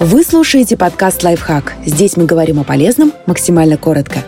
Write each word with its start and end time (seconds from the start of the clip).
Вы 0.00 0.24
слушаете 0.24 0.76
подкаст 0.76 1.22
«Лайфхак». 1.22 1.74
Здесь 1.86 2.16
мы 2.16 2.24
говорим 2.26 2.58
о 2.58 2.64
полезном 2.64 3.12
максимально 3.26 3.76
коротко. 3.76 4.24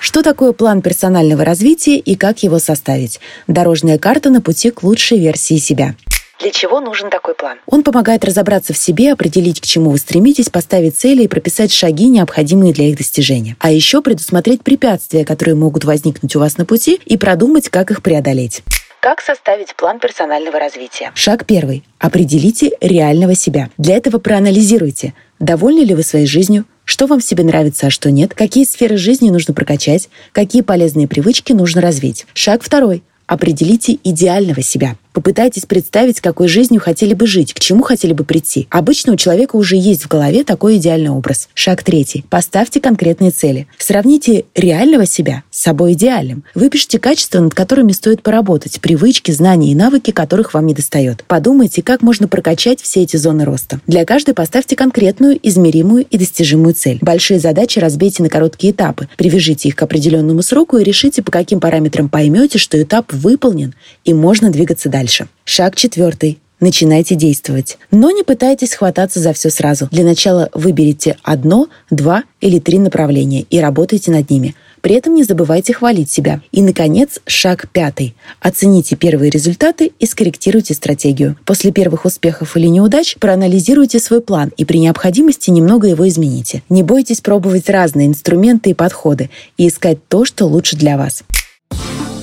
Что 0.00 0.22
такое 0.22 0.52
план 0.52 0.80
персонального 0.80 1.44
развития 1.44 1.98
и 1.98 2.16
как 2.16 2.42
его 2.42 2.58
составить? 2.58 3.20
Дорожная 3.46 3.98
карта 3.98 4.30
на 4.30 4.40
пути 4.40 4.70
к 4.70 4.82
лучшей 4.82 5.18
версии 5.18 5.58
себя. 5.58 5.94
Для 6.40 6.50
чего 6.50 6.80
нужен 6.80 7.10
такой 7.10 7.34
план? 7.34 7.58
Он 7.66 7.82
помогает 7.82 8.24
разобраться 8.24 8.72
в 8.72 8.78
себе, 8.78 9.12
определить, 9.12 9.60
к 9.60 9.64
чему 9.64 9.90
вы 9.90 9.98
стремитесь, 9.98 10.48
поставить 10.48 10.96
цели 10.96 11.24
и 11.24 11.28
прописать 11.28 11.72
шаги, 11.72 12.08
необходимые 12.08 12.72
для 12.72 12.88
их 12.88 12.96
достижения. 12.96 13.56
А 13.58 13.70
еще 13.70 14.00
предусмотреть 14.00 14.62
препятствия, 14.62 15.24
которые 15.24 15.54
могут 15.54 15.84
возникнуть 15.84 16.34
у 16.36 16.40
вас 16.40 16.56
на 16.56 16.64
пути, 16.64 17.00
и 17.04 17.16
продумать, 17.16 17.68
как 17.68 17.90
их 17.90 18.02
преодолеть. 18.02 18.62
Как 19.06 19.20
составить 19.20 19.76
план 19.76 20.00
персонального 20.00 20.58
развития? 20.58 21.12
Шаг 21.14 21.46
первый. 21.46 21.84
Определите 22.00 22.72
реального 22.80 23.36
себя. 23.36 23.70
Для 23.78 23.94
этого 23.94 24.18
проанализируйте, 24.18 25.14
довольны 25.38 25.84
ли 25.84 25.94
вы 25.94 26.02
своей 26.02 26.26
жизнью, 26.26 26.64
что 26.84 27.06
вам 27.06 27.20
в 27.20 27.24
себе 27.24 27.44
нравится, 27.44 27.86
а 27.86 27.90
что 27.90 28.10
нет, 28.10 28.34
какие 28.34 28.64
сферы 28.64 28.96
жизни 28.96 29.30
нужно 29.30 29.54
прокачать, 29.54 30.08
какие 30.32 30.62
полезные 30.62 31.06
привычки 31.06 31.52
нужно 31.52 31.80
развить. 31.80 32.26
Шаг 32.34 32.64
второй. 32.64 33.04
Определите 33.28 33.96
идеального 34.02 34.60
себя. 34.62 34.96
Попытайтесь 35.16 35.64
представить, 35.64 36.20
какой 36.20 36.46
жизнью 36.46 36.78
хотели 36.78 37.14
бы 37.14 37.26
жить, 37.26 37.54
к 37.54 37.58
чему 37.58 37.82
хотели 37.82 38.12
бы 38.12 38.22
прийти. 38.22 38.68
Обычно 38.68 39.14
у 39.14 39.16
человека 39.16 39.56
уже 39.56 39.74
есть 39.74 40.02
в 40.02 40.08
голове 40.08 40.44
такой 40.44 40.76
идеальный 40.76 41.08
образ. 41.08 41.48
Шаг 41.54 41.82
третий. 41.82 42.26
Поставьте 42.28 42.82
конкретные 42.82 43.30
цели. 43.30 43.66
Сравните 43.78 44.44
реального 44.54 45.06
себя 45.06 45.42
с 45.50 45.62
собой 45.62 45.94
идеальным. 45.94 46.44
Выпишите 46.54 46.98
качества, 46.98 47.40
над 47.40 47.54
которыми 47.54 47.92
стоит 47.92 48.22
поработать, 48.22 48.78
привычки, 48.82 49.30
знания 49.30 49.72
и 49.72 49.74
навыки, 49.74 50.10
которых 50.10 50.52
вам 50.52 50.66
не 50.66 50.74
достает. 50.74 51.24
Подумайте, 51.26 51.80
как 51.80 52.02
можно 52.02 52.28
прокачать 52.28 52.82
все 52.82 53.00
эти 53.00 53.16
зоны 53.16 53.46
роста. 53.46 53.80
Для 53.86 54.04
каждой 54.04 54.34
поставьте 54.34 54.76
конкретную, 54.76 55.40
измеримую 55.42 56.04
и 56.04 56.18
достижимую 56.18 56.74
цель. 56.74 56.98
Большие 57.00 57.40
задачи 57.40 57.78
разбейте 57.78 58.22
на 58.22 58.28
короткие 58.28 58.74
этапы. 58.74 59.08
Привяжите 59.16 59.70
их 59.70 59.76
к 59.76 59.82
определенному 59.82 60.42
сроку 60.42 60.76
и 60.76 60.84
решите, 60.84 61.22
по 61.22 61.32
каким 61.32 61.58
параметрам 61.58 62.10
поймете, 62.10 62.58
что 62.58 62.82
этап 62.82 63.14
выполнен 63.14 63.72
и 64.04 64.12
можно 64.12 64.50
двигаться 64.50 64.90
дальше 64.90 65.05
дальше. 65.06 65.28
Шаг 65.44 65.76
четвертый. 65.76 66.38
Начинайте 66.58 67.14
действовать. 67.14 67.78
Но 67.90 68.10
не 68.10 68.22
пытайтесь 68.22 68.74
хвататься 68.74 69.20
за 69.20 69.32
все 69.34 69.50
сразу. 69.50 69.88
Для 69.92 70.04
начала 70.04 70.48
выберите 70.54 71.16
одно, 71.22 71.68
два 71.90 72.24
или 72.40 72.58
три 72.58 72.78
направления 72.78 73.42
и 73.42 73.60
работайте 73.60 74.10
над 74.10 74.30
ними. 74.30 74.54
При 74.80 74.94
этом 74.94 75.14
не 75.14 75.22
забывайте 75.22 75.74
хвалить 75.74 76.10
себя. 76.10 76.40
И, 76.52 76.62
наконец, 76.62 77.20
шаг 77.26 77.68
пятый. 77.72 78.14
Оцените 78.40 78.96
первые 78.96 79.30
результаты 79.30 79.92
и 79.98 80.06
скорректируйте 80.06 80.74
стратегию. 80.74 81.36
После 81.44 81.72
первых 81.72 82.04
успехов 82.04 82.56
или 82.56 82.66
неудач 82.68 83.16
проанализируйте 83.20 83.98
свой 84.00 84.22
план 84.22 84.50
и 84.56 84.64
при 84.64 84.78
необходимости 84.78 85.50
немного 85.50 85.88
его 85.88 86.08
измените. 86.08 86.62
Не 86.70 86.82
бойтесь 86.82 87.20
пробовать 87.20 87.68
разные 87.68 88.06
инструменты 88.06 88.70
и 88.70 88.74
подходы 88.74 89.28
и 89.58 89.68
искать 89.68 89.98
то, 90.08 90.24
что 90.24 90.46
лучше 90.46 90.76
для 90.76 90.96
вас. 90.96 91.22